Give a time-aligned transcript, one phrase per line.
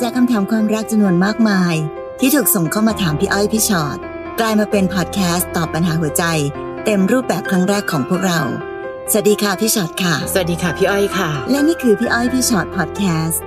[0.00, 1.74] จากคำถามความรักจำนวนมากมาย
[2.20, 3.98] ที่ถูกส่งเข้ามาถามพี่อ้อยพี่ชอ็อต
[4.40, 6.24] กลายมาเป็นพอดแคสต์ตอบปัญหาหัวใจ
[6.84, 8.40] เต็มรูปแบบครั้งแรกของพวกเรา
[9.10, 13.42] สวัสดีค่ะพี่ชอ็อตค่ะ สวัสดีค่ะพี่อ้อยค่ะ และนี่คือพี่อ้อยพี่ชอ็อตพอดแคสต์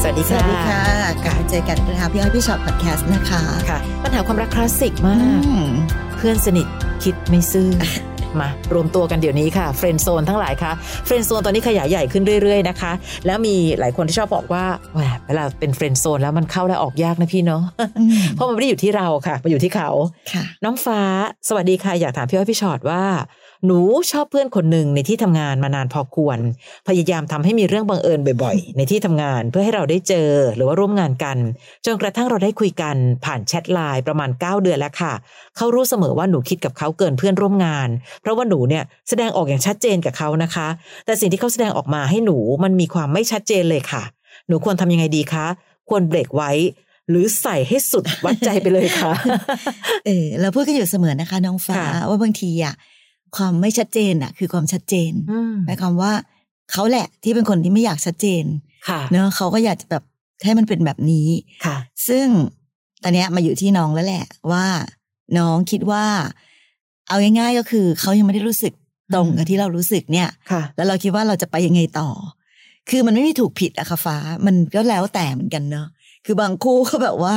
[0.00, 0.84] สวัสดีค่ะสวัสดีค่ะ
[1.24, 5.70] กลับมาเจอกันนะคะพี่อ้อยพี่ชอ็อตพอดแคสต์นะคะ ค่ะ ปัญหาความรักคลาสสิกมากอืม
[6.16, 6.66] เพื่อนสนิท
[7.02, 7.70] คิดไม่ซื่อ
[8.40, 10.72] มารวมตัวกันเดี๋ยวนี้ค่ะ friend zone ทั้งหลายค่ะ
[11.06, 12.92] friend zone ตอนนี้ขยายใหญ่ขึ้นเรื่อยๆนะคะ
[13.26, 17.62] แล้วมีหลายคนที่ชอบบอกว่าแหมเวลาเป็น friend zone แล้วมันเข้าและออกยากนะพี่เนาะ
[17.98, 19.90] อืมเพราะมันไม่ได้อยู่ที่เราค่ะ มันอยู่ที่เขา
[20.32, 21.00] ค่ะน้องฟ้า
[21.48, 23.02] สวัสดีค่ะอยากถามพี่อ้อยพี่ฉอดว่า
[23.66, 23.78] หนู
[24.10, 26.38] ชอบเพื่อนคนหนึ่งในที่ทำงานมานานพอควร
[26.88, 31.36] พยายามทำให้มีเรื่องบังเอิญบ่อยๆ ในที่ทำงานเพื่อให้เราได้เจอหรือว่าร่วมงานกัน
[31.86, 35.12] จนกระทั่งเราได้คุยกันผ่านแชทไลน์ประมาณ 9 เดือนแล้วค่ะ
[35.56, 37.88] เขารู้เสมอว่าหนูคิดกับเขาเกินเพื่อนร่วมงาน
[38.20, 40.68] เพราะว่าหนูเนี่ยแสดงออกอย่างชัดเจนกับเขานะคะ
[41.06, 44.02] แต่สิ่งที่เขาแสดงออกมาให้หนูมันมีความไม่ชัดเจนเลยค่ะ
[44.48, 45.46] หนูควรทำยังไงดีคะ
[45.88, 46.50] ควรเบรกไว้
[47.10, 49.12] หรือใส่ให้สุดวัดใจไปเลยค่ะ
[50.06, 52.74] เออเราพูดกันอยู่เสมอนะคะ น้องฟ้าค่ะว่าบางทีอะ
[53.36, 56.12] ความไม่ชัดเจนอะคือความชัดเจนอืมหมายความว่า
[56.72, 58.44] เขาแหละที่เป็นคนที่ไม่อยากชัดเจน
[58.88, 60.04] ค่ะเนอะเขาก็อยากจะแบบ
[60.44, 61.28] ให้มันเป็นแบบนี้
[61.64, 61.76] ค่ะ
[62.08, 62.26] ซึ่ง
[63.02, 64.66] ตอนเนี้ยมาอยู่ที่น้องแล้วแหละ ว่า
[65.38, 66.04] น้องคิดว่า
[67.08, 68.72] เอาง่ายๆก็คือเขายังไม่ได้รู้สึก
[69.14, 72.08] ตรงกับที่เรารู้สึกเนี่ยค่ะแล้วเราคิดว่าเราจะไปยังไงต่อ
[72.90, 75.86] คือมันไม่มีถูกผิดอะค่ะฟ้า มันก็แล้วแต่เหมือนกันเนอะ
[76.26, 77.36] คือบางคู่ก็แบบว่า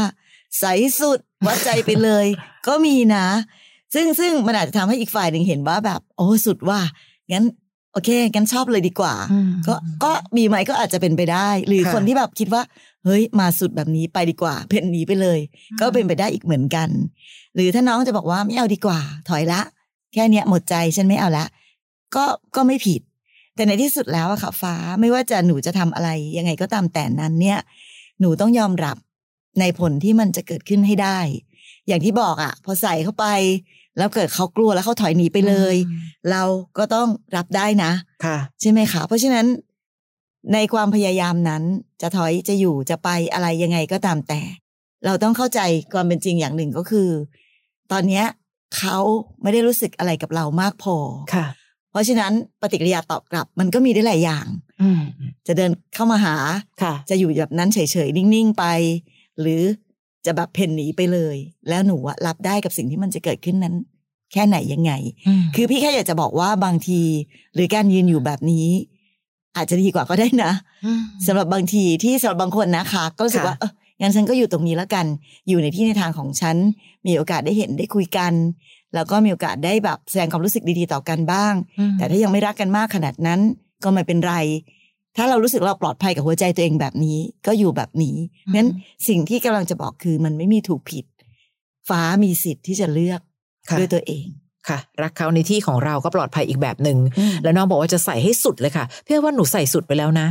[0.60, 0.66] ใส
[1.00, 2.26] สุดวัดใจไปเลย
[2.68, 3.26] ก็มีนะ
[3.94, 6.80] ซึ่งซึ่งมันอาจจะทำให้อีกฝ่ายหนึ่งเห็นว่าแบบ โอ้สุดว่า
[7.32, 7.46] งั้น
[7.94, 12.62] โอเคงั้นชอบเลยดีกว่าอืมก็ก็มีไหมก็อาจจะเป็นไปได้ หรือค่ะคนที่แบบคิดว่า
[13.06, 15.40] เฮ้ย มาสุดแบบนี้ไปดีกว่าเป็นหนีไปเลย
[15.80, 16.90] ก็เป็นไปได้อีกเหมือนกัน
[17.56, 19.00] หรือถ้าน้องจะบอกว่าไม่เอาดีกว่า
[19.30, 19.62] ถอยละ
[20.14, 21.46] แค่เนี้ยหมดใจฉันไม่เอาละ
[22.16, 23.02] ก็ก็ไม่ผิด
[23.56, 27.60] แต่ในที่สุดแล้วอะค่ะฟ้าไม่ว่าจะหนูจะทำอะไร ยังไงก็ตามแต่นั้นเนี่ย
[28.20, 28.98] หนูต้องยอมรับ
[29.60, 31.20] ในผลที่มันจะเกิดขึ้นให้ได้
[31.88, 33.26] อย่างที่บอกอะพอใส่เข้าไป
[33.98, 35.76] แล้วเกิดเขากลัวแล้วเขาถอยหนีไปเลย
[36.32, 36.44] เรา
[36.78, 37.92] ก็ต้องรับได้นะ
[38.26, 39.46] ค่ะ ใช่ไหมคะเพราะฉะนั้น
[40.54, 41.64] ในความพยายามนั้น
[42.02, 44.42] จะถอยจะอยู่จะไปอะไรยังไงก็ตามแต่
[45.06, 45.60] เราต้องเข้าใจ
[45.94, 47.10] ความเป็นจริงอย่างหนึ่งก็คือ
[47.92, 48.26] ตอนเนี้ย
[48.78, 48.98] เขา
[49.42, 50.96] ไม่ได้รู้สึกอะไรกับเรามากพอ
[51.34, 51.46] ค่ะ
[51.92, 54.46] เพราะฉะนั้นปฏิกิริยาตอบกลับ มันก็มีได้หลายอย่าง
[54.82, 55.02] อืม
[55.48, 56.36] จะเดินเข้ามาหา
[56.82, 58.66] ค่ะจะอยู่แบบนั้นเฉยๆนิ่งๆไป
[59.40, 59.62] หรือ
[60.26, 61.38] จะแบบเพ่นหนีไปเลย
[61.70, 63.76] แล้วหนูอะรับได้กับสิ่งที่มันจะเกิดขึ้นนั้น
[64.34, 64.92] แค่ไหนยังไง
[65.56, 67.02] คือพี่แค่อยากจะบอกว่าบางที
[67.56, 68.68] หรือการยืนอยู่แบบนี้
[69.56, 70.52] อาจจะดีกว่าก็ได้นะ
[71.28, 75.06] สำหรับบางทีที่สำหรับบางคนนะคะ ก็รู้สึกว่าค่ะเอองั้นฉันก็อยู่ตรงนี้แล้วกัน
[75.48, 76.56] อยู่ในที่ในทางของฉัน
[77.08, 78.34] มีโอกาสได้เห็นได้คุยกัน
[78.94, 81.54] แล้วก็มีโอกาสได้แบบแสดงความรู้สึกดีๆต่อกันบ้าง
[81.98, 83.40] แต่ถ้ายังไม่รักกันมากขนาดนั้น
[83.84, 84.36] ก็ไม่เป็นไร
[85.18, 88.70] ถ้าเรารู้สึกเราปลอดภัยกับหัวใจตัวเองแบบนี้ ก็อยู่แบบนี้เพราะฉะนั้น
[89.08, 91.06] สิ่งที่กำลังจะบอกคือมันไม่มีถูกผิด
[91.90, 93.22] ฟ้ามีสิทธิ์ที่จะเลือก
[93.70, 94.26] ค่ะด้วยตัวเอง
[94.70, 100.28] ค่ะ รักเขาในที่ของเราก็ปลอดภัยอีกแบบหนึ่งอืมแล้วน้องบอกว่าจะใส่ให้สุดเลยค่ะพี่ว่าหนูใส่สุดไปแล้วนะ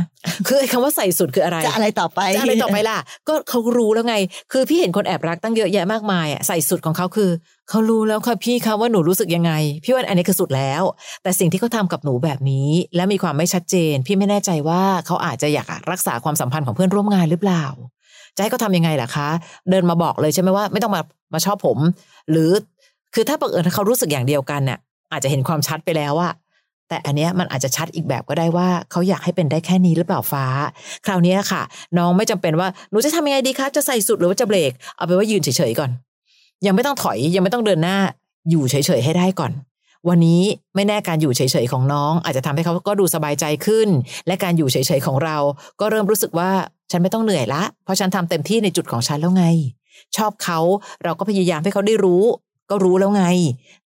[0.47, 4.15] คือไอ้คำว่าใส่สุดคืออะไร จะอะไรต่อไปจะอะไรต่อไปล่ะ ก็เขารู้แล้วไง
[4.51, 7.29] คือพี่เห็นคนแอบรักตั้งเยอะแยะมากมายอะใส่สุดของเขาคือ
[7.69, 9.51] เขารู้แล้วค่ะพี่คะว่าหนูรู้สึกยังไง
[9.83, 10.83] พี่ว่าอันนี้คือสุดแล้ว
[11.23, 17.65] แต่สิ่งที่เขาทำกับหนูแบบนี้ และมีความไม่ชัดเจน พี่ไม่แน่ใจว่าเขาอาจจะอยากรักษาความสัมพันธ์ของเพื่อนร่วมงานหรือเปล่า
[18.35, 19.29] จะให้เขาทำยังไงล่ะคะ
[19.69, 21.01] เดินมาบอกเลยใช่ไหมว่า ไม่ต้องมา
[21.33, 21.77] มาชอบผม
[22.31, 22.49] หรือ
[23.13, 24.79] คือถ้าบังเอิญเขารู้สึกอย่างเดียวกันน่ะ
[25.11, 26.33] อาจจะเห็นความชัดไปแล้วอะ
[26.89, 30.45] แต่อันเนี้ยมันอาจจะชัดอีกแบบก็ได้ว่าเขาอยากให้เป็นได้แค่นี้หรือเปล่าฟ้า
[31.05, 31.61] คราวนี้ค่ะ
[31.97, 35.91] น้องไม่จำเป็นว่าหนูจะทำยังไงดีคะจะใส่สุดหรือว่าจะเบรกเอาไปว่ายืนเฉยๆก่อน
[36.65, 37.97] ยังไม่ต้องถอยยังไม่ต้องเดินหน้า
[38.49, 39.51] อยู่เฉยๆให้ได้ก่อน
[40.09, 40.41] วันนี้
[40.75, 43.87] ไม่แน่การอยู่เฉยๆของน้อง อาจจะทำให้เขาก็ดูสบายใจขึ้น
[44.27, 45.37] และการอยู่เฉยๆของเรา
[45.79, 46.51] ก็เริ่มรู้สึกว่า
[46.91, 49.45] ฉันไม่ต้องเหนื่อยละเพราะฉันทำเต็มที่ในจุดของฉันแล้วไง
[50.17, 50.59] ชอบเขา
[51.03, 52.23] เราก็พยายามให้เขาได้รู้
[52.69, 53.23] ก็รู้แล้วไง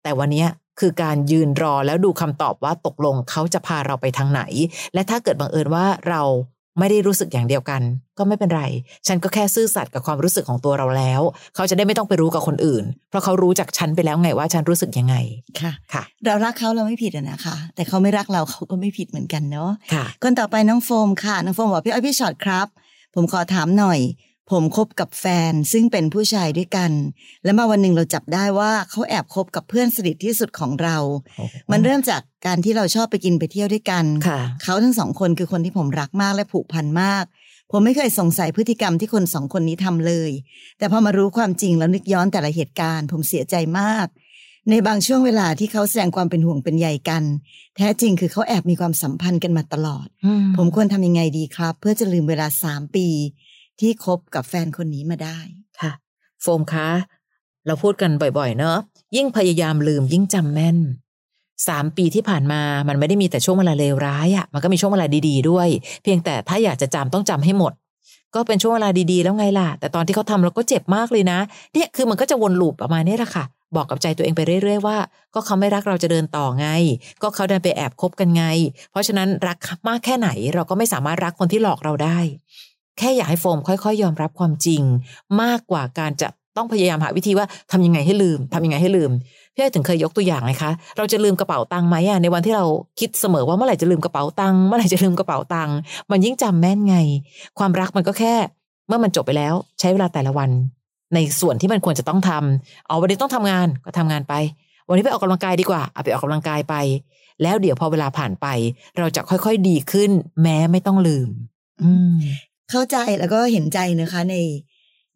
[0.04, 0.50] แต่วันเนี้ย
[0.80, 4.42] คือการยืนรอแล้วดูคำตอบว่าตกลงเขาจะพาเราไปทางไหน
[4.94, 6.24] และถ้าเกิดบังเอิญว่าเรา
[6.80, 7.82] ไม่ได้รู้สึกอย่างเดียวกัน
[8.18, 8.64] ก็ไม่เป็นไร
[9.08, 11.22] ฉันก็แค่ซื่อสัตย์กับความรู้สึกของตัวเราแล้ว
[11.56, 15.16] เขาจะได้ไม่ต้องไปรู้กับคนอื่น เพราะเขารู้จากฉันไปแล้วไงว่าฉันรู้สึกยังไง
[15.60, 22.68] ค่ะค่ะ เรารักเขาเราไม่ผิดอะนะคะ แต่เขาไม่รักเราเขาก็ไม่ผิดเหมือนกันเนาะค่ะคนต่อไปน้องโฟมค่ะน้องโฟมบอกพี่อ้อยพี่ช็อตครับ
[23.16, 24.00] ผมขอถามหน่อย
[24.52, 26.92] ผมคบกับแฟนซึ่งเป็นผู้ชายด้วยกัน
[27.44, 30.98] แล้วมาวันหนึ่งเราจับได้ว่าเขาแอบคบกับเพื่อนสนิทที่สุดของเรา
[31.72, 37.26] มันเริ่มจากการที่เราชอบไปกินไปเที่ยวด้วยกันค่ะเขาทั้งสองคนคือคนที่ผมรักมากและผูกพันมาก
[37.72, 40.32] ผมไม่เคยสงสัยพฤติกรรมที่คนสองคนนี้ทำเลย
[40.78, 44.08] แต่พอมารู้ความจริงแล้วนึกย้อนแต่ละเหตุการณ์ ผมเสียใจมาก
[44.70, 47.24] ในบางช่วงเวลาที่เขาแสดงความเป็นห่วงเป็นใยกัน
[47.78, 53.08] แท้จริงคือเขาแอบมีความสัมพันธ์กันมาตลอดอืผมควรทำยังไงดีครับ เพื่อจะลืมเวลาสามปี
[53.80, 55.40] ที่คบกับแฟนคนนี้มาได้
[55.82, 55.92] ค่ะ
[56.42, 56.90] โฟมคะ
[57.66, 58.78] เราพูดกันบ่อย ๆ เนอะ
[59.16, 60.78] ยิ่งพยายามลืมยิ่งจำแม่น
[61.68, 65.68] สามปีที่ผ่านมามันไม่ได้มีแต่ช่วงเวลาเลวร้ายอะ่ะ มันก็มีช่วงเวลาดีๆด้วย
[66.04, 67.74] เพียงแต่ถ้าอยากจะจำต้องจำให้หมด
[68.36, 71.40] ก็เป็นช่วงเวลาดีๆ แล้วไงล่ะ แต่ตอนที่เขาทำเราก็เจ็บมากเลยนะ
[71.74, 73.46] เนี่ยคือมันก็จะวนลูปประมาณนี้แหละค่ะ
[73.76, 74.98] บอกกับใจตัวเองไปเรื่อยๆว่า
[75.34, 76.68] ก็เขาไม่รักเราจะเดินต่อไง
[77.22, 78.44] ก็เขาเดินไปแอบคบกันไง
[78.92, 79.58] เพราะฉะนั้นรัก
[79.88, 82.18] มากแค่ไหนเราก็ไม่สามารถรักคนที่หลอกเราได้
[82.98, 84.82] แค่อยากให้โฟมค่อยๆ ยอมรับความจริง
[85.42, 86.28] มากกว่าการจะ
[86.58, 89.12] ต้องพยายามหาวิธีว่าทำยังไงให้ลืมทำยังไงให้ลืม
[89.54, 92.66] พี่อ้อยถึงเคยยกตัวอย่างไหมคะเราจะลืมกระเป๋าตังค์ไหมอะในวันที่เรา
[93.00, 95.76] คิดเสมอว่าเมื่อไหร่จะลืมกระเป๋าตังค์เมื่อไหร่จะลืมกระเป๋าตังค์
[96.12, 96.98] มันยิ่งจำแม่นไง
[97.60, 98.36] ความรักมันก็แค่
[98.88, 100.50] เมื่อมันจบไปแล้ว ใช้เวลาแต่ละวัน
[101.14, 104.34] ในส่วนที่มันควรจะต้องทำเอาวันนี้ต้องทำงานก็ทำงานไป
[104.88, 106.76] วันนี้ไปออกกำลังกายดีกว่าเอาไปออกกำลังกายไป
[107.44, 108.48] แล้วเดี๋ยวพอเวลาผ่านไป
[108.98, 110.12] เราจะค่อยๆดีขึ้น
[110.42, 111.28] แม้ไม่ต้องลืม
[111.84, 112.16] อืม
[112.72, 114.36] เข้าใจแล้วก็เห็นใจนะคะใน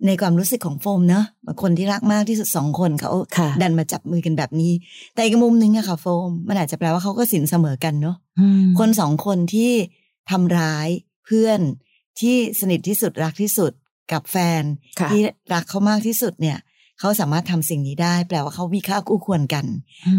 [0.08, 4.72] ในความรู้สึกของโฟมเนอะบางคนที่รักมากที่สุดสองคนเขาค่ะดันมาจับมือกันแบบนี้
[5.14, 9.72] แต่อีกมุมนึงอะค่ะ โฟม มันอาจจะแปลว่าเขาก็สินเสมอกันเนอะอืมคนสองคนที่
[10.32, 10.88] ทำร้าย
[11.26, 11.60] เพื่อน
[12.20, 13.72] ที่สนิทที่สุดรักที่สุด
[14.12, 14.64] กับแฟน
[15.00, 15.22] ค่ะที่
[15.54, 16.58] รักเขามากที่สุดเนี่ย
[17.02, 19.66] เขาสามารถทำสิ่งนี้ได้ แปลว่าเขามีค่าคู่ควรกัน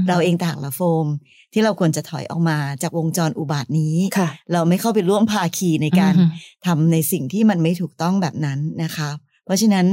[0.08, 1.06] เราเองต่างละโฟม
[1.52, 6.30] ที่เราควรจะถอยออกมาจากวงจรอุบาทนี้ค่ะเราไม่เข้าไปร่วมภาคีในการอืม
[6.66, 9.10] ทำในสิ่งที่มันไม่ถูกต้องแบบนั้นนะคะ
[9.44, 9.86] เพราะฉะนั้น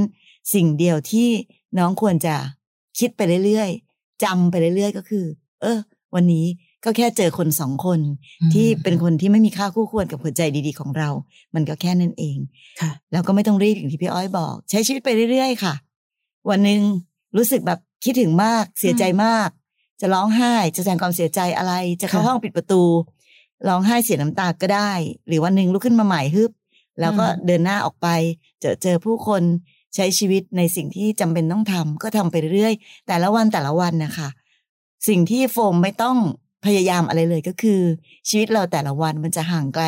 [0.53, 1.27] สิ่งเดียวที่
[1.77, 2.35] น้องควรจะ
[2.99, 5.25] คิดไปเรื่อยๆจำไปเรื่อยๆ ก็คือ
[5.61, 5.77] เออ
[6.15, 6.45] วันนี้
[6.83, 7.99] ก็แค่เจอคนสองคน
[8.53, 11.09] ที่เป็นคนที่ไม่มีค่าคู่ควรกับหัวใจดีๆของเรา
[11.55, 12.37] มันก็แค่นั้นเอง
[12.81, 15.73] ค่ะแล้วก็ไม่ต้องรีบอย่างที่พี่อ้อยบอก ใช้ชีวิตไปเรื่อยๆ ค่ะ
[16.51, 16.81] วันหนึ่ง
[17.37, 19.49] รู้สึกแบบคิดถึงมากเสียใจมาก
[20.01, 22.83] จะร้องไห้จะแสดงความเสียใจอะไร จะเข้าค่ะห้องปิดประตู
[23.67, 24.91] ร้องไห้เสียน้ำตาก็ได้
[25.27, 26.51] หรือวันหนึ่งลุกขึ้นมาใหม่ฮึบ
[26.99, 28.07] แล้วก็อืมเดินหน้าออกไป
[28.59, 29.43] เจอเจอผู้คน
[29.95, 34.29] ใช้ชีวิตในสิ่งที่จำเป็นต้องทำก็ทำไปเรื่อยๆแต่ละวันแต่ละวันนะคะ
[35.07, 36.17] สิ่งที่โฟมไม่ต้อง
[36.65, 37.81] พยายามอะไรเลยก็คือ
[38.29, 39.85] ชีวิตเราแต่ละวันมันจะห่างไกล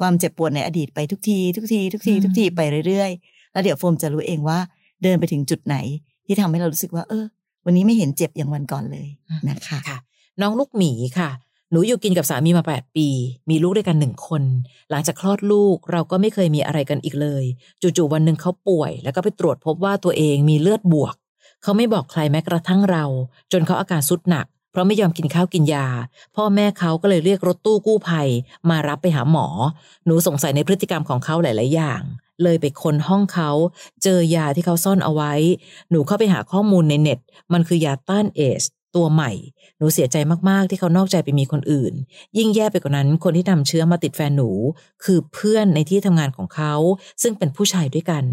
[0.00, 4.58] ความเจ็บปวดในอดีตไปทุกที ทุกที ทุกทีอืมทุกทีไปเรื่อยๆ แล้วเดี๋ยวโฟมจะรู้เองว่า
[5.02, 5.76] เดินไปถึงจุดไหน
[6.26, 7.24] ที่ทำให้เรารู้สึกว่า เออ
[7.64, 9.08] วันนี้ไม่เห็นเจ็บอย่างวันก่อนเลย
[9.48, 9.98] นะคะค่ะ
[10.40, 11.30] น้องลูกหมีค่ะ
[11.70, 13.08] หนูอยู่กินกับสามีมา 8 ปี
[13.50, 14.42] มีลูกด้วยกันหนึ่งคน
[14.90, 17.44] หลังจากคลอดลูกเราก็ไม่เคยมีอะไรกันอีกเลย
[17.80, 21.14] จู่ๆวันหนึ่งเขาป่วย แล้วก็ไปตรวจพบว่าตัวเองมีเลือดบวก
[21.62, 23.04] เขาไม่บอกใครแม้กระทั่งเรา
[23.52, 25.86] จนเขาอาการสุดหนักเพ ราะไม่ยอมกินข้าวกินยา
[26.36, 28.28] พ่อแม่เขาก็เลยเรียกรถตู้กู้ภัย
[28.70, 29.46] มารับไปหาหมอ
[30.06, 32.02] หนูสงสัยในพฤติกรรมของเขาหลาย ๆ อย่าง
[32.42, 33.50] เลยไปค้นห้องเขา
[34.02, 35.32] เจอยาที่เขาซ่อนเอาไว้
[35.90, 37.18] หนูเข้าไปหาข้อมูลในเน็ต
[37.52, 38.62] มันคือยาต้านเอส
[38.96, 39.32] ตัวใหม่
[39.78, 40.16] หนูเสียใจ
[40.48, 41.92] มากๆ ที่เขานอกใจไปมีคนอื่น
[42.38, 44.50] ยิ่งแย่ไปกว่านั้น คนที่นำเชื้อมาติดแฟนหนู
[45.04, 46.74] คือเพื่อนในที่ทำงานของเขา
[47.22, 48.24] ซึ่งเป็นผู้ชายด้วยกัน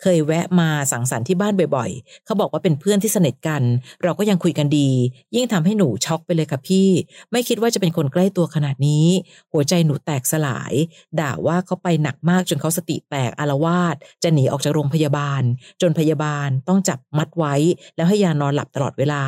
[0.00, 3.62] เคยแวะมาสังสรรค์ที่บ้านบ่อยๆ เขาบอกว่าเป็นเพื่อนที่สนิทกัน
[4.02, 4.90] เราก็ยังคุยกันดี
[5.34, 6.88] ยิ่งทำให้หนูช็อกไปเลยค่ะพี่
[7.32, 9.06] ไม่คิดว่าจะเป็นคนใกล้ตัวขนาดนี้
[9.52, 10.72] หัวใจหนูแตกสลาย
[11.20, 15.42] ด่าว่าเขาไปหนักมากจนเขาสติแตกอารวาสจะหนีออกจากโรงพยาบาล
[15.80, 17.54] จนพยาบาลต้องจับมัดไว้
[17.96, 19.22] แล้วให้ยานอนหลับตลอดเวลา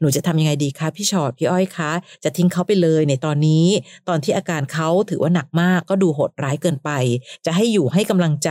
[0.00, 1.90] หนูจะทำยังไงดีคะพี่ชอดพี่อ้อยคะ
[2.24, 3.66] จะทิ้งเขาไปเลยในตอนนี้
[4.08, 6.90] ตอนที่อาการเขาถือว่าหนักมากก็ดูโหดร้ายเกินไป
[7.46, 8.50] จะให้อยู่ให้กำลังใจ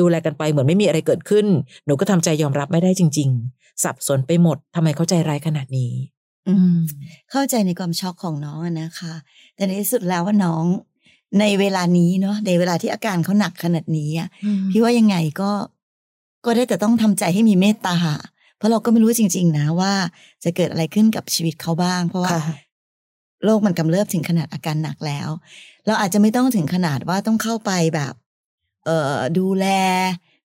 [0.00, 1.46] ดูแลกันไปเหมือนไม่มีอะไรเกิดขึ้น
[1.86, 5.92] หนูก็ทำใจยอมรับไม่ได้จริง ๆ สับสนไปหมดทำไมเขาใจร้ายขนาดนี้
[6.48, 6.76] อืม
[7.30, 9.14] เข้าใจในความช็อกของน้องอะนะคะ
[9.54, 10.64] แต่ในที่สุดแล้วว่าน้อง
[11.40, 14.28] ในเวลานี้เนาะในเวลาที่อาการเขาหนักขนาดนี้อะ
[14.70, 15.50] พี่ว่ายังไงก็
[16.44, 17.96] ก็ได้แต่ต้องทำใจให้มีเมตตา
[18.58, 19.92] เพราะเราก็ไม่รู้จริง ๆ นะว่า
[20.44, 22.56] จะเกิดอะไรขึ้นกับชีวิตเขาบ้าง เพราะว่าค่ะ
[23.44, 25.28] โรคมันกำเริบถึงขนาดอาการหนักแล้ว
[25.86, 28.14] เราอาจจะไม่ต้องถึงขนาดว่าต้องเข้าไปแบบ
[28.84, 29.66] เอ่อดูแล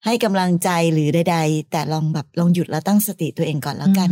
[0.06, 4.10] ให้กำลังใจหรือใด ๆ แต่ลองแบบลองหยุดแล้วตั้งสติตัวเองก่อนแล้วกัน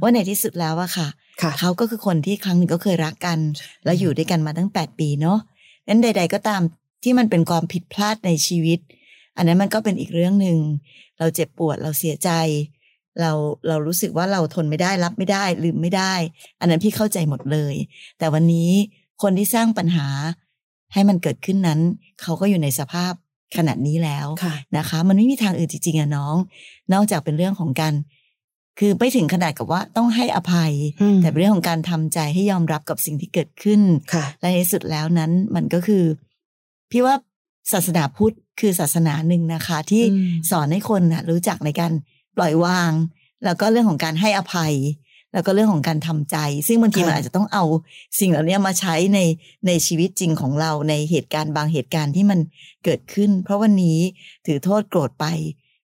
[0.00, 1.08] ว่าในที่สุดแล้วอะค่ะ
[1.42, 3.38] ค่ะเขาก็คือคนที่ครั้งหนึ่งก็เคยรักกัน
[3.84, 5.38] แล้วอยู่ด้วยกันมาตั้งแปดปีเนาะ
[5.88, 6.60] นั้นใด ๆ ก็ตาม
[7.02, 8.78] ที่มันเป็นความผิดพลาดในชีวิต
[9.36, 10.58] อันนั้นมันก็เป็นอีกเรื่องหนึ่ง
[11.18, 12.30] เราเจ็บปวดเราเสียใจ
[13.20, 13.32] เรา
[13.68, 16.14] เรารู้สึกว่าเราทนไม่ได้รับไม่ได้ลืมไม่ได้
[16.60, 17.74] อันนั้นพี่เข้าใจหมดเลย
[18.18, 18.70] แต่วันนี้
[19.22, 20.06] คนที่สร้างปัญหา
[20.92, 21.80] ให้มันเกิดขึ้นนั้น
[22.22, 23.12] เขาก็อยู่ในสภาพ
[23.56, 26.36] ขนาดนี้แล้วค่ะนะคะ มันไม่มีทางอื่นจริงๆอะน้อง
[26.92, 27.94] นอกจากเป็นเรื่องของการ
[28.78, 33.80] คือไม่ถึงขนาดกับว่าต้องให้อภัยอืมแต่เป็นเรื่องของการทำใจให้ยอมรับกับสิ่งที่เกิดขึ้น
[34.14, 36.04] ค่ะและในที่สุดแล้วนั้นมันก็คือ
[36.90, 37.14] พี่ว่า
[37.72, 42.92] ศาสนาพุทธคือศาสนาหนึ่งนะคะ ที่อืมสอนให้คนนะรู้จักในการป ล่อยวาง
[43.44, 44.74] แล้วก็เรื่องของการให้อภัย
[45.32, 47.64] แล้วก็เรื่องของการทำใจ ซึ่งบางทีมันอาจจะต้องเอา
[48.20, 49.18] สิ่งเหล่านี้มาใช้ใน
[49.66, 52.38] ในชีวิตจริงของเราในเหตุการณ์บางเหตุการณ์ที่มัน
[52.84, 53.98] เกิดขึ้น เพราะวันนี้
[54.46, 55.26] ถือโทษโกรธไป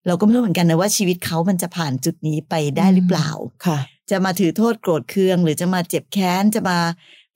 [0.07, 3.29] เราก็ไม่รู้เหมือนกันนะว่าชีวิตเขามันจะผ่านจุดนี้ไปได้หรือเปล่า
[3.67, 3.79] ค่ะ
[4.11, 6.79] จะมาถือโทษโกรธเคือง หรือจะมาเจ็บแค้นจะมา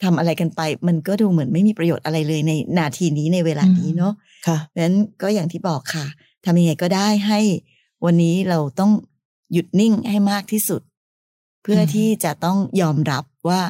[0.03, 4.12] ทำอะไรกันไปมันก็ดูเหมือนไม่มีประโยชน์อะไรเลยในนาทีนี้ในเวลานี้เนาะ
[4.47, 6.07] ค่ะเพราะฉะนั้นก็อย่างที่บอกค่ะ
[6.45, 7.41] ทำยังไงก็ได้ให้
[8.05, 8.91] วันนี้เราต้อง
[9.52, 10.83] หยุดนิ่งให้มากที่สุด
[11.62, 13.61] เพื่อที่จะต้องยอมรับว่า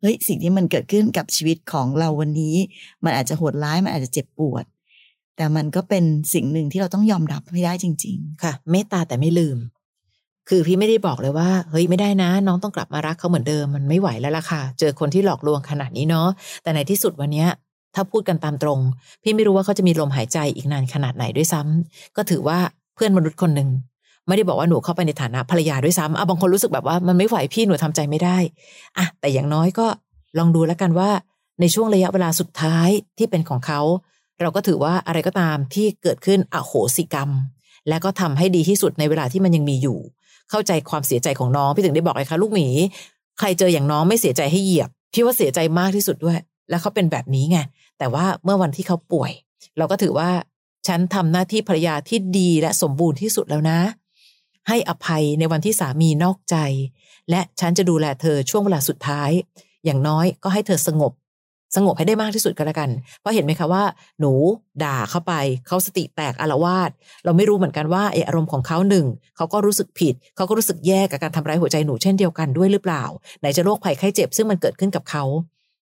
[0.00, 2.56] เฮ้ยสิ่งที่มันเกิดขึ้นกับชีวิตของเราวันนี้
[3.04, 4.64] มันอาจจะโหดร้ายมันอาจจะเจ็บปวด
[5.36, 9.58] แต่มันก็เป็นสิ่งหนึ่งที่เราต้องยอมรับให้ได้จริง ๆ ค่ะ เมตตาแต่ไม่ลืม
[10.48, 16.28] คือพี่ไม่ได้บอกเลยว่า เฮ้ยไม่ได้นะ น้องต้องกลับมารักเขาเหมือนเดิมมันไม่ไหวแล้วล่ะค่ะ เจอคนที่หลอกลวงขนาดนี้เนาะ
[16.62, 17.48] แต่ในที่สุดวันเนี้ย
[17.94, 18.80] ถ้าพูดกันตามตรง
[19.22, 22.58] พี่ไม่รู้ว่าเขาจะมีลมหายใจอีกนานขนาดไหนด้วยซ้ำก็ถือว่า
[22.94, 23.68] เพื่อนมนุษย์คนหนึ่ง
[24.26, 28.36] ไม่ได้บอกว่าหนูเข้าไปในฐานะภรรยาด้วยซ้ำอะบางคนรู้สึกแบบว่ามันไม่ไหวพี่หนูทำใจไม่ได้
[28.98, 29.86] อะแต่อย่างน้อยก็
[30.38, 31.10] ลองดูแล้วกันว่า
[31.60, 33.80] ในช่วงระยะเวลาสุดท้ายที่เป็นของเขา
[34.40, 37.30] เราก็ถือว่าอะไรก็ตามที่เกิดขึ้นอโหสิกรรม
[37.88, 39.98] และก็ทำให้ดีที่สุดในเวลาที่มันยังมีอยู่
[40.50, 42.68] เข้าใจความเสียใจของน้องพี่ถึงได้บอกเลยค่ะลูกหมี
[43.38, 46.38] ใครเจออย่างน้องไม่เสียใจให้เหยียบพี่ว่าเสียใจมากที่สุดด้วย
[46.70, 47.58] แล้วเขาเป็นแบบนี้ไง
[47.98, 49.32] แต่ว่าเมื่อวันที่เขาป่วย
[49.78, 50.30] เราก็ถือว่า
[50.86, 53.78] ฉันทำหน้าที่ภรรยาที่ดีและสมบูรณ์ที่สุดแล้วนะ
[54.68, 56.56] ให้อภัยในวันที่สามีนอกใจ
[57.30, 59.30] และฉันจะดูแลเธอช่วงเวลาสุดท้าย
[59.84, 61.12] อย่างน้อยก็ให้เธอสงบ
[61.76, 63.84] สงบให้ได้มากที่สุดก็แล้วกัน เพราะเห็นไหมคะว่า
[64.20, 64.32] หนู
[64.84, 65.32] ด่าเข้าไป
[65.66, 66.90] เขาสติแตกอารวาส
[67.24, 69.06] เราไม่รู้เหมือนกันว่าไออารมณ์ของเขาหนึ่ง
[69.36, 73.04] เขาก็รู้สึกผิด เขาก็รู้สึกแย่กับการทำร้ายหัวใจหนูเช่นเดียวกันด้วยหรือเปล่า
[73.40, 75.24] ไหนจะโรคภัยไข้เจ็บซึ่งมันเกิดขึ้นกับเขา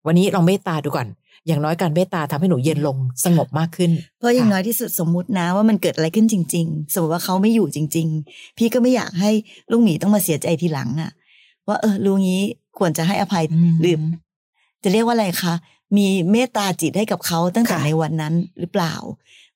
[0.06, 1.06] วันนี้ลองเมตตาดูก่อน
[1.46, 9.30] อย่างน้อยการเมตตาทำให้หนูเย็นลงสงบมากขึ้นๆเพราะอย่างน้อยที่สุดสมมุตินะว่ามันเกิดอะไรขึ้นจริง ๆ สมมติว่าเขาไม่อยู่จริง ๆ พี่ก็ไม่อยากให้
[9.70, 11.10] ลูกหมีต้องมาเสียใจทีหลังอะ
[11.68, 12.42] ว่าเออรู้งี้
[12.78, 13.96] ควรจะให้อภัยอืมหรือ
[14.82, 15.54] จะเรียกว่าอะไรคะ
[15.96, 18.94] มีเมตตาจิตให้กับเขาตั้งแต่ค่ะในวันนั้นหรือเปล่า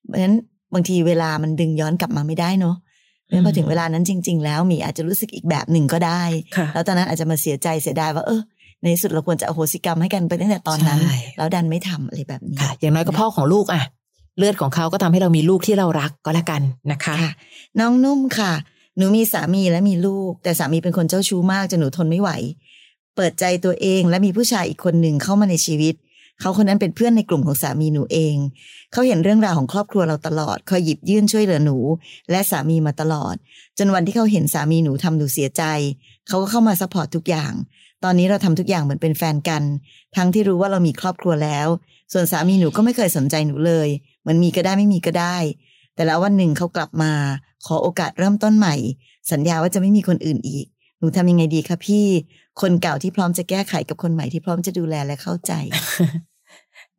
[0.06, 0.36] เพราะฉะนั้น
[0.74, 2.76] บางทีเวลามันดึงย้อนกลับมาไม่ได้เนาะ
[3.24, 6.22] เพราะฉะนั้นพอถึงเวลานั้นจริง ๆ แล้วหมีอาจจะรู้สึกอีกแบบหนึ่งก็ได้
[6.56, 8.40] ค่ะแล้วตอนนั้นอาจจะมาเสียใจเสียดายว่าเออ
[8.82, 13.82] ในที่สุดเราควรจะอโหสิกรรมให้กันไปตั้งแต่ตอนนั้นใช่แล้วดันไม่ทำอะไรแบบนี้ค่ะอย่างน้อยก็พ่อของลูกอะ
[14.38, 17.32] เลือดของเขาก็ทำให้เรามีลูกที่เรารักก็แล้วกันนะคะค่ะ
[17.80, 18.52] น้องนุ่มค่ะ
[18.96, 22.30] หนูมีสามีและมีลูก แต่สามีเป็นคนเจ้าชู้มากจนหนูทนไม่ไหว
[23.16, 25.94] เปิดใจตัวเองและมีผู้ชายอีกคนหนึ่งเข้ามาในชีวิต
[26.40, 28.36] เขาคนนั้นเป็นเพื่อนในกลุ่มของสามีหนูเอง
[28.92, 31.76] เขาเห็นเรื่องราวของครอบครัวเราตลอด คอยหยิบยื่นช่วยเหลือหนู
[32.30, 33.34] และสามีมาตลอด
[33.78, 35.62] จนวันที่เขาเห็นสามีหนูทำหนูเสียใจ
[36.28, 37.52] เขาก็เข้ามา support ทุกอย่าง
[38.04, 39.62] ตอนนี้เราทำทุกอย่างเหมือนเป็นแฟนกัน
[40.16, 41.68] ทั้งที่รู้ว่าเรามีครอบครัวแล้ว
[42.12, 43.88] ส่วนสามีหนูก็ไม่เคยสนใจหนูเลย
[44.20, 45.36] เหมือนมีก็ได้ไม่มีก็ได้
[45.94, 47.12] แต่แล้ววันหนึ่งเขากลับมา
[47.66, 48.74] ขอโอกาสเริ่มต้นใหม่
[49.32, 50.66] สัญญาว่าจะไม่มีคนอื่นอีก
[50.98, 52.06] หนูทำยังไงดีคะพี่
[52.60, 55.52] คนเก่าที่พร้อมจะแก้ไขกับคนใหม่ที่พร้อมจะดูแลและเข้าใจ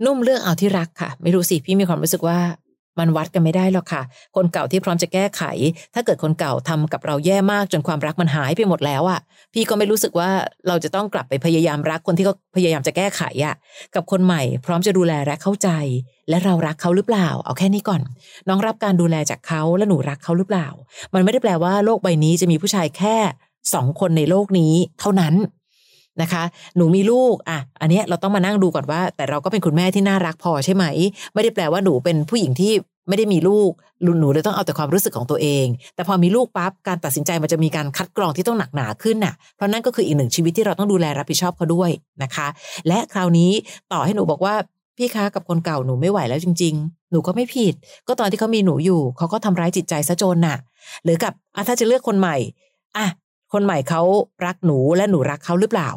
[0.06, 2.40] นุ่มเลือกเอาที่รักค่ะ ไม่รู้สิพี่มีความรู้สึกว่า
[3.00, 4.02] มันวัดกันไม่ได้หรอกค่ะ
[4.36, 5.44] คนเก่าที่พร้อมจะแก้ไข
[5.94, 9.20] ถ้าเกิดคนเก่าทำกับเราแย่มากจนความรักมันหายไปหมดแล้วอะ่ะ
[9.54, 10.30] พี่ก็ไม่รู้สึกว่า
[10.68, 13.56] เราจะต้องกลับไปพยายามรักคนที่เขาพยายามจะแก้ไขอะ่ะ
[13.96, 15.70] กับคนใหม่พร้อมจะดูแลและเข้าใจ
[16.30, 18.02] และเรารักเขาหรือเปล่า เอาแค่นี้ก่อน
[18.50, 20.68] น้องรับการดูแลจากเขาและหนูรักเขาหรือเปล่า
[21.14, 23.18] มันไม่ได้แปลว่าโลกใบนี้จะมีผู้ชายแค่
[23.74, 25.34] สองคนในโลกนี้เท่านั้น
[26.22, 26.44] นะคะ
[26.76, 30.86] หนูมีลูกอะอันเนี้ยเราต้องมานั่งดูก่อนว่า แต่เราก็เป็นคุณแม่ที่น่ารักพอใช่ไหม
[31.34, 32.74] ไม่ได้แปลว่าหนูเป็นผู้หญิงที่
[33.08, 33.72] ไม่ได้มีลูก
[34.20, 41.92] หนูเลยต้องเอาแต่ความรู้สึกของตัวเอง แต่พอมีลูกปั๊บการตัดสินใจมันจะมีการคัดกรองที่ต้องหนักหนาขึ้นน่ะเพราะนั่นก็คืออีกหนึ่งชีวิตที่เราต้องดูแลรับผิดชอบเขาด้วย
[42.24, 42.48] นะคะ
[42.88, 43.52] และคราวนี้
[43.92, 44.56] ต่อให้หนูบอกว่า
[44.98, 47.74] พี่คะกับคนเก่าหนูไม่ไหวแล้วจริง ๆ หนูก็ไม่ผิด
[48.08, 50.58] ก็ตอนที่เขามีหนูอยู่เขาก็ทำร้ายจิตใจซะจนน่ะ
[51.04, 52.36] หรือกับอะถ้าจะเลือกคนใหม่
[52.98, 53.08] อะ
[53.54, 54.02] คนใหม่เขา
[54.46, 55.90] รักหนูและหนูรักเขาหรือเปล่า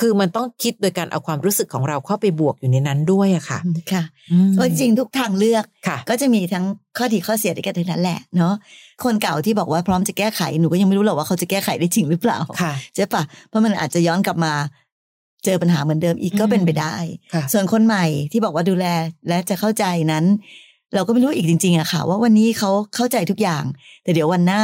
[0.00, 3.58] คือมันต้องคิดโดยการเอาความรู้สึกของเราเข้าไปบวกอยู่ในนั้นด้วยอะค่ะ
[3.92, 4.02] ค่ะ
[4.32, 6.64] อืมเพราะจริงๆทุกทางเลือกค่ะก็จะมีทั้ง
[6.98, 8.54] ข้อดีข้อเสียด้วยกันทั้งนั้นแหละเนาะ
[9.04, 14.52] คนเก่าที่บอกว่าพร้อมจะแก้ไขหนูก็ยังไม่รู้หรอกว่าเขาจะแก้ไขได้จริงหรือเปล่าค่ะใช่ปะเพราะมันอาจจะย้อนกลับมา
[15.44, 16.94] เจอปัญหาเหมือนเดิมอีกก็เป็นไปได้
[17.34, 18.86] ค่ะส่วนคนใหม่ที่บอกว่าดูแล
[19.28, 20.24] และจะเข้าใจนั้น
[20.94, 23.64] เราก็ไม่รู้อีกจริงๆอะค่ะ ว่าวันนี้เขาเข้าใจทุกอย่าง
[24.02, 24.62] แต่เดี๋ยววันหน้า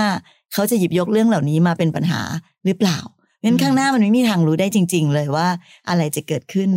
[0.53, 2.21] เขาจะหยิบยกเรื่องเหล่านี้มาเป็นปัญหา
[2.65, 5.49] หรือเปล่าเพราะฉะนั้นข้างหน้ามันไม่มีทางรู้ได้จริง ๆ เลยว่า
[5.88, 6.71] อะไรจะเกิดขึ้น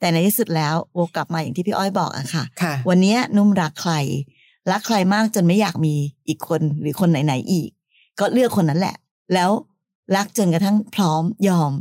[0.00, 3.94] แต่ในที่สุดแล้ววกกลับมาอย่างที่พี่อ้อยบอกอะค่ะค่ะวันเนี้ยนุ่มรักใคร
[4.70, 5.94] รักใครมากจนไม่อยากมี
[6.28, 7.70] อีกคนหรือคนไหนๆอีก
[8.18, 8.96] ก็เลือกคนนั้นแหละ
[9.34, 9.50] แล้ว
[10.16, 11.72] รักจนกระทั่งพร้อมยอม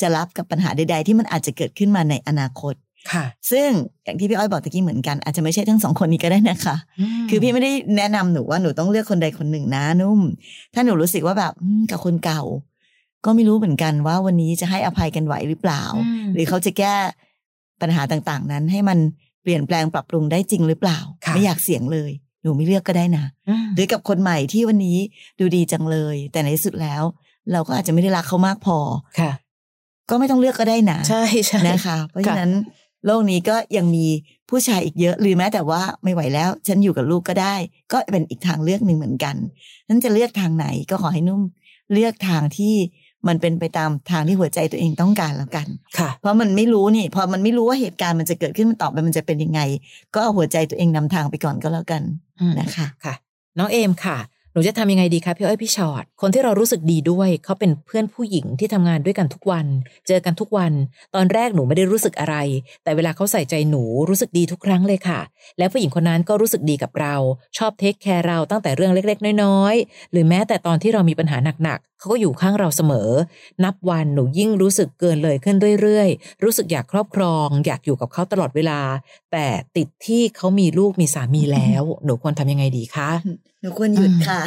[0.00, 2.74] จะรับกับปัญหาใด ๆ ที่มันอาจจะเกิดขึ้นมาในอนาคต
[3.12, 3.68] ค่ะ ซึ่ง
[4.04, 6.76] อย่างที่พี่อ้อยบอกตะกี้เหมือนกัน อาจจะไม่ใช่ทั้งสองคนนี้ก็ได้นะคะ
[7.30, 10.20] คือพี่ไม่ได้แนะนำหนูว่าหนูต้องเลือกคนใดคนหนึ่งนะนุ่ม
[10.74, 12.42] ถ้าหนูรู้สึกว่าแบบอืมกับคนเก่า
[13.24, 16.94] ก็ไม่รู้เหมือนกันว่าวันนี้จะให้อภัยกันไหวหรือเปล่าอืมหรือเขาจะแก้
[17.80, 18.98] ปัญหาต่างๆ นั้นให้มัน
[19.42, 22.10] เปลี่ยนแปลงปรับปรุงได้จริงหรือเปล่าค่ะไม่อยากเสี่ยงเลย
[22.42, 24.98] หนูไม่เลือกก็ได้นะอืมหรือกับคนใหม่ที่วันนี้
[25.40, 27.02] ดูดีจังเลย แต่ในที่สุดแล้ว
[27.52, 28.78] เราก็อาจจะไม่ได้รักเขามากพอ
[29.20, 29.32] ค่ะ
[30.10, 32.50] ก็ไม่ต้องเลือกก็ได้นะใช่ใช่นะคะ เพราะฉะนั้น
[33.06, 34.06] โลกนี้ก็ยังมี
[34.50, 37.54] ผู้ชายอีกเยอะหรือแม้แต่ว่าไม่ไหวแล้ว ฉันอยู่กับลูกก็ได้
[37.92, 39.36] ก็เป็นอีกทางเลือกหนึ่งเหมือนกัน
[39.88, 41.42] นั้นจะเลือกทางไหนก็ขอให้นุ่ม
[41.92, 42.74] เลือกทางที่
[43.28, 45.66] มันเป็นไปตามทางที่หัวใจตัวเองต้องการแล้วกัน
[45.98, 49.60] ค่ะ เพราะมันไม่รู้นี่ พอมันไม่รู้ว่าเหตุการณ์มันจะเกิดขึ้นมันตอบไปมันจะเป็นยังไง
[50.14, 52.02] ก็เอาหัวใจตัวเองนำทางไปก่อนก็แล้วกัน
[52.40, 53.14] อืมนะคะค่ะ
[53.58, 54.18] น้องเอมค่ะ
[54.52, 59.66] หนูจะทำยังไงดีคะพี่อ้อยพี่ชอตคนที่เรารู้สึกดีด้วยเขาเป็นเพื่อนผู้หญิงที่ทำงานด้วยกันทุกวัน
[60.06, 60.72] เจอกันทุกวัน
[61.14, 62.36] ตอนแรกหนูไม่ได้รู้สึกอะไร
[62.84, 65.20] แต่เวลาเขาใส่ใจหนูรู้สึกดีทุกครั้งเลยค่ะ
[65.58, 67.14] แล้วผู้หญิงคนนั้นก็รู้สึกดีกับเรา
[67.58, 73.10] ชอบเทคแคร์เราตั้งแต่เรื่องเล็ก ๆ น้อยๆหรือแม้แต่ตอนที่เรามีปัญหาหนักๆเขาก็อยู่ข้างเราเสมอ
[73.64, 78.80] นับวันหนูยิ่งรู้สึกเกินเลยขึ้นเรื่อยๆ รู้สึกอยากครอบครอง อยากอยู่กับเขาตลอดเวลา
[79.32, 83.10] แต่ติดที่เขามีลูกมีสามีแล้ว หนูควรทำยังไงดีคะ
[83.60, 84.41] หนูควรหยุดค่ะ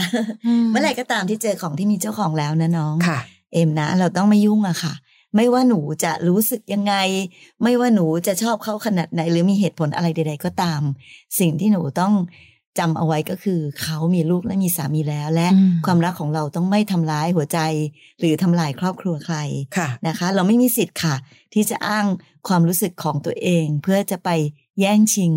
[0.71, 3.19] เมื่อไหร่ก็ตามที่เจอของที่มีเจ้าของแล้วนะน้องค่ะ
[3.53, 4.93] เอ็มนะ เราต้องไม่ยุ่งอะค่ะ
[5.35, 6.93] ไม่ว่าหนูจะรู้สึกยังไง
[7.63, 10.81] ไม่ว่าหนูจะชอบเขาขนาดไหน หรือมีเหตุผลอะไรใด ๆ ก็ตาม
[11.39, 12.13] สิ่งที่หนูต้อง
[12.79, 17.59] จำเอาไว้ก็คือเขามีลูกและมีสามีแล้ว และอืมความรักของเราต้องไม่ทำร้ายหัวใจ
[18.19, 19.37] หรือทำลายครอบครัวใคร
[19.77, 21.15] ค่ะนะคะ เราไม่มีสิทธิ์ค่ะ
[21.53, 22.05] ที่จะอ้าง
[22.47, 24.29] ความรู้สึกของตัวเอง เพื่อจะไป
[24.79, 25.31] แย่งชิง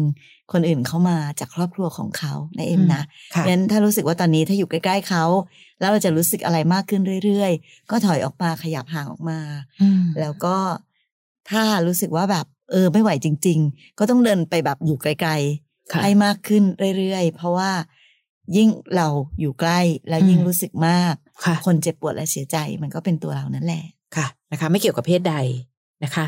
[0.52, 3.02] คนอื่นเข้ามาจากครอบครัวของเขานะเอ็มนะ
[3.34, 5.24] ค่ะงั้นถ้ารู้สึกว่าตอนนี้ถ้าอยู่ใกล้ๆเขา
[5.80, 9.38] แล้วเราจะรู้สึกอะไรมากขึ้นเรื่อยๆ ก็ถอยออกมาขยับห่างออกมา
[9.82, 10.56] อืมแล้วก็
[11.50, 16.62] ถ้ารู้สึกว่าแบบเออไม่ไหวจริง ๆ ก็ต้องเดินไปแบบอยู่ไกลๆค่ะให้มากขึ้น
[16.98, 17.70] เรื่อยๆ เพราะว่า
[18.56, 19.08] ยิ่งเรา
[19.40, 21.14] อยู่ใกล้แล้วยิ่งอืมรู้สึกมาก
[21.44, 23.84] ค่ะคนเจ็บปวดและเสียใจมันก็เป็นตัวเรานั่นแหละ
[24.16, 25.36] ค่ะนะคะ ไม่เกี่ยวกับเพศใด
[26.04, 26.24] นะคะ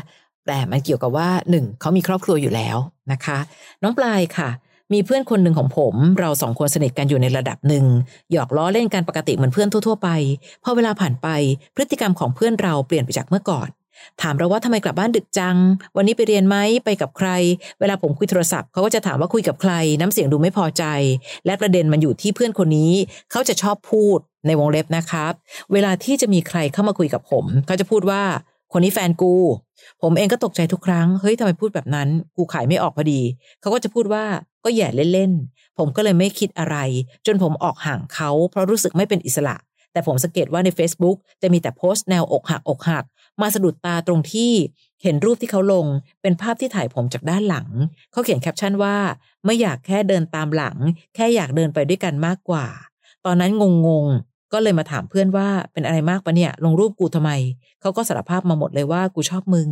[0.47, 2.77] แต่มันเกี่ยวกับว่าหนึ่งเขามีครอบครัวอยู่แล้ว
[3.11, 3.37] นะคะ
[3.83, 4.49] น้องปลายค่ะ
[4.93, 7.85] มีเพื่อนคนหนึ่งของผม เราสองคนสนิทกันอยู่ในระดับหนึ่ง
[8.31, 10.09] หยอกล้อเล่นกันปกติเหมือนเพื่อนทั่วๆไป
[10.63, 11.27] พอเวลาผ่านไป
[11.75, 13.69] พฤติกรรมของเพื่อนเราเปลี่ยนไปจากเมื่อก่อน
[14.21, 15.57] ถามเราว่าทำไมกลับบ้านดึกจัง
[15.97, 17.29] วันนี้ไปเรียนไหมไปกับใคร
[17.79, 20.83] เวลาผมคุยโทรศัพท์เขาก็จะถามว่าคุยกับใคร น้ำเสียงดูไม่พอใจ
[21.45, 22.93] และประเด็นมันอยู่ที่เพื่อนคนนี้
[23.31, 25.33] เขาจะชอบพูดในวงเล็บนะครับ
[25.73, 28.23] เวลาที่จะมีใครเข้ามาคุยกับผมเขาจะพูดว่า
[28.73, 29.33] คนนี้แฟนกู
[30.01, 33.21] ผมเองก็ตกใจทุกครั้ง เฮ้ยทำไมพูดแบบนั้น กูขายไม่ออกพอดี
[33.61, 34.25] เขาก็จะพูดว่า
[34.63, 36.77] ก็แย่เล่นๆ ผมก็เลยไม่คิดอะไร
[37.25, 39.55] จนผมออกห่างเขา เพราะรู้สึกไม่เป็นอิสระ
[39.93, 43.05] แต่ผมสังเกตว่าใน Facebook จะมีแต่โพสต์แนวอกหักอกหัก
[43.41, 44.51] มาสะดุดตาตรงที่
[45.03, 45.85] เห็นรูปที่เขาลง
[46.21, 47.67] เป็นภาพที่ถ่ายผมจากด้านหลัง
[48.11, 48.95] เขาเขียนแคปชั่นว่า
[49.45, 50.77] ไม่อยากแค่เดินตามหลัง
[51.15, 52.67] แค่อยากเดินไปด้วยกันมากกว่า
[53.25, 54.07] ตอนนั้นงง
[54.53, 57.31] ก็เลยมาถามเพื่อนว่าเป็นอะไรมากปะเนี่ย ลงรูปกูทำไม
[57.81, 59.69] เขาก็สารภาพมาหมดเลยว่ากูชอบมึง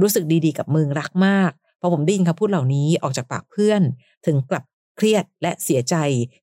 [0.00, 3.80] รู้สึกดีๆกับมึงรักมากพอผมได้ยินคำพูดเหล่านี้ออกจากปากเพื่อน
[4.26, 4.64] ถึงกลับ
[4.96, 5.94] เครียดและเสียใจ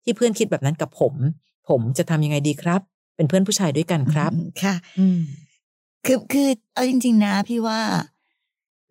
[0.03, 1.13] ที่เพื่อนคิดแบบนั้นกับผม
[1.69, 2.81] ผมจะทำยังไงดีครับ
[3.15, 5.19] เป็นเพื่อนผู้ชายด้วยกันครับอืมค่ะอืม
[6.05, 7.79] คือคือเอาจริง ๆ นะ พี่ว่า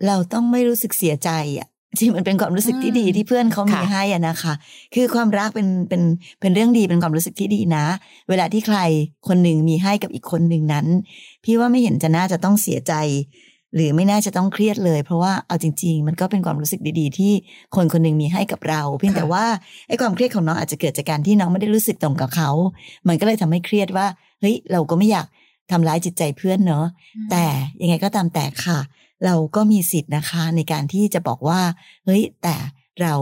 [0.07, 4.55] เราต้องไม่รู้สึกเสียใจอะ จริงมันเป็นความรู้สึกที่ดีอืมที่เพื่อนเขามีค่ะให้อะนะคะ
[4.95, 6.03] คือความรักเป็นเป็น
[6.41, 7.85] เป็นเรื่องดีเป็นความรู้สึกที่ดีนะ
[8.29, 8.79] เวลาที่ใคร
[9.29, 10.87] คนหนึ่งมีให้กับอีกคนหนึ่งนั้น
[11.45, 12.93] พี่ว่าไม่เห็นจะน่าจะต้องเสียใจ
[13.75, 17.33] หรือไม่น่าจะต้องเครียดเลย เพราะว่าเอาจริง ๆ มันก็เป็นความรู้สึกดีๆ ที่
[17.77, 19.45] คนคนหนึ่งมีให้กับเรา เพียงแต่ว่า
[19.89, 22.51] ไอ้ความเครียดของน้องอาจจะเกิดจากการที่น้องไม่ได้รู้สึกตรงกับเขา
[23.09, 24.07] มันก็เลยทำให้เครียดว่า
[24.41, 25.27] เฮ้ยเราก็ไม่อยาก
[25.71, 26.85] ทำร้ายจิตใจเพื่อนเนาะ
[27.31, 27.45] แต่
[27.83, 28.79] ยังไงก็ตามแต่ค่ะ
[29.25, 31.61] เราก็มีสิทธิ์นะคะ ในการที่จะบอกว่า
[32.05, 32.57] เฮ้ย แต่
[33.03, 33.15] เรา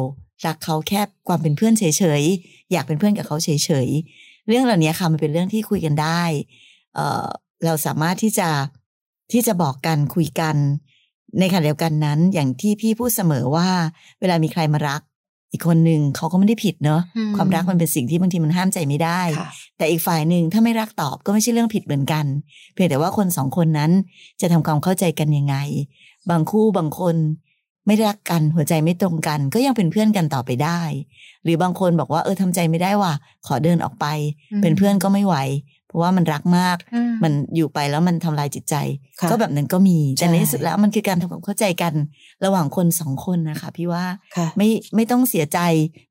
[0.46, 1.84] รักเขาแค่ความเป็นเพื่อนเฉ
[2.20, 3.48] ยๆ อยากเป็นเพื่อนกับเขาเฉ
[3.86, 6.22] ยๆ เรื่องเหล่านี้ค่ะมันเป็นเรื่องที่คุยกันได้
[6.94, 7.26] เอ่อ
[7.64, 8.48] เราสามารถที่จะ
[9.32, 10.56] ที่จะบอกกันคุยกัน
[11.38, 13.68] ในขณะเดียวกันนั้น อย่างที่พี่พูดเสมอว่า
[14.20, 15.00] เวลามีใครมารัก
[15.52, 22.26] อีกคนหนึ่งเขาก็ไม่ได้ผิดเนาะอืมความรักมันเป็นสิ่งที่บางทีมันห้ามใจไม่ได้ค่ะ แต่อีกฝ่ายหนึ่งถ้าไม่รักตอบก็ไม่ใช่เรื่องผิดเหมือนกัน
[22.72, 23.92] เพียงแต่ว่าคนสองคนนั้น
[24.40, 25.56] จะทำความเข้าใจกันยังไง
[26.30, 27.16] บางคู่บางคน
[27.86, 30.80] ไม่รักกันหัวใจไม่ตรงกัน ก็ยังเป็นเพื่อนกันต่อไปได้
[31.42, 33.14] หรือบางคนบอกว่าเออทำใจไม่ได้ว่ะ
[33.46, 34.06] ขอเดินออกไป
[34.52, 35.36] อืมเป็นเพื่อนก็ไม่ไหว
[35.72, 38.74] เพราะ ว่ามันรักมากอืมันอยู่ไปแล้วมันทำลายจิตใจ
[39.20, 41.92] ค่ะก็แบบนั้นก็มีแต่ใช่ในที่สุดแล้วมันคือการทำความเข้าใจกัน
[42.44, 44.04] ระหว่างคนสองคนนะคะพี่ว่า
[44.36, 45.58] ค่ะไม่ไม่ต้องเสียใจ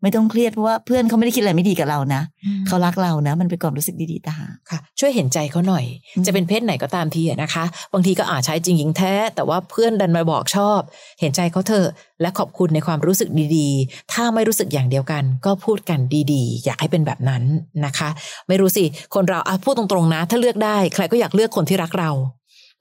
[0.01, 10.79] ไม่ต้องเครียดเพราะว่าเพื่อนเขาไม่ได้คิดอะไรไม่ดีกับเรานะอืมเขารักเรานะ มันเป็นความรู้สึกดีๆต่างหากค่ะ ช่วยเห็นใจเขาหน่อยอืมจะเป็นเพศไหนก็ตามทีอะนะคะ บางทีก็อาจใช้จริงหญิงแท้ แต่ว่าเพื่อนดันมาบอกชอบ
[11.19, 11.87] เห็นใจเขาเถอะ
[12.21, 15.99] และขอบคุณในความรู้สึกดีๆ ถ้าไม่รู้สึกอย่างเดียวกัน ก็พูดกัน
[16.33, 17.43] ดีๆ อยากให้เป็นแบบนั้น
[17.85, 18.09] นะคะ
[18.47, 18.83] ไม่รู้สิ
[19.15, 22.11] คนเราอะพูดตรงๆนะ ถ้าเลือกได้ใครก็อยากเลือกคนที่รักเรา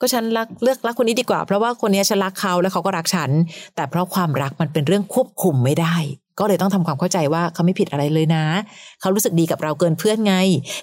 [0.00, 3.30] ก็ฉันรักเลือกรักคนนี้ดีกว่า เพราะว่าคนนี้ฉันรักเขาแล้วเขาก็รักฉัน
[3.76, 5.96] แต่เพราะความรักมันเป็นเรื่องควบคุมไม่ได้
[6.38, 8.44] ก็เลยต้องทำความเข้าใจว่าเขาไม่ผิดอะไรเลยนะ
[9.00, 10.34] เขารู้สึกดีกับเราเกินเพื่อนไง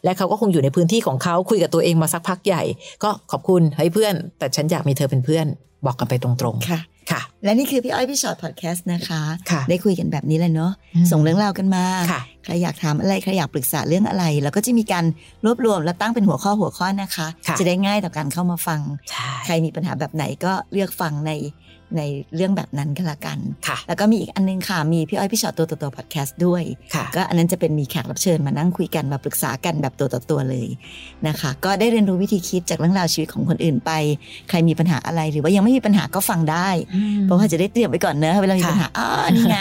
[0.04, 2.64] และเขาก็คงอยู่ในพื้นที่ของเขาคุยกับตัวเองมาสักพักใหญ่
[3.04, 5.46] ก็ขอบคุณเฮ้ยเพื่อน แต่ฉันอยากมีเธอเป็นเพื่อน
[5.86, 6.80] บอกกันไปตรงๆค่ะ
[7.12, 15.06] ค่ะ และนี่คือพี่อ้อยพี่ชอตพอดแคสต์นะคะค่ะได้คุยกันแบบนี้เลยเนาะอืมส่งเรื่องราวกันมาค่ะใครอยากถามอะไรใครอยากปรึกษาเรื่องอะไร แล้วก็จะมีการ
[15.46, 21.32] รวบรวมและตั้งเป็นหัวข้อหัวข้อนะคะค่ะจะได้ง่ายต่อการเข้ามาฟังใช่ใครมีปัญหาแบบไหนก็เลือกฟังใน
[21.98, 22.02] ใน
[22.36, 26.64] เรื่องแบบนั้นก็แล้วกันค่ะ แล้วก็มีอีกอันนึงค่ะ มีพี่อ้อยพี่ชอตตัวต่อตัวพอดแคสต์ด้วย
[26.96, 30.68] ค่ะก็อันนั้นจะเป็นมีแขกรับเชิญมานั่งคุยกันมาปรึกษากันแบบตัวต่อตัวเลย
[31.28, 33.92] นะคะ ก็ได้เรียนรู้วิธีคิดจากเรื่องราวชีวิตของคนอื่นไป
[34.50, 36.70] ใครมีปัญหาอะไรหรือว่ายังไม่มีปัญหาก็ฟังได้
[37.24, 39.58] เพราะว่าจะได้เตรียมไว้ก่อนเนอะเวลามีค่ะปัญหาอ๋อนี่ไง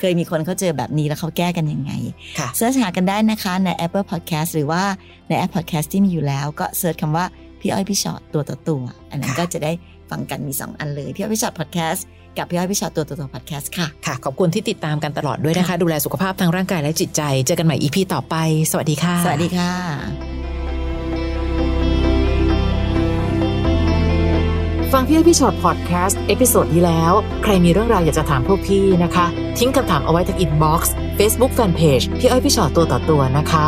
[0.00, 1.92] เคยมีคนเขาเจอแบบนี้แล้วเขาแก้กันยังไง
[2.38, 4.82] ค่ะ search หากันได้นะคะใน Apple Podcast หรือว่า
[5.28, 7.26] ในแอป Podcast ที่มีอยู่แล้ว ก็ search คำว่า
[7.60, 9.72] พี่อ้อยพี่ฉอดตัวต่อตัว อันนั้นค่ะก็จะได้
[10.10, 12.00] ฟังกันมี 2 อันเลยพี่อ้อยพี่ชอต Podcast
[12.38, 18.34] กับพี่อ้อยพี่ฉอดตัวต่อตัว Podcast ค่ะค่ะขอบคุณที่ติดตามกันตลอดด้วยนะคะ ดูแลสุขภาพทางร่างกายและจิตใจ เจอกันใหม่ EP ต่อไป
[18.70, 19.72] สวัสดีค่ะ สวัสดีค่ะ
[24.92, 27.12] ฟังพี่อ้อยพี่ฉอด Podcast episode ที่แล้ว
[27.42, 29.26] ใครมีเรื่องราวอยากจะถามพวกพี่นะคะ
[29.58, 33.66] ทิ้งคำถามเอาไว้ที่ inbox Facebook fanpage พี่อ้อยพี่ฉอดตัวต่อตัวนะคะ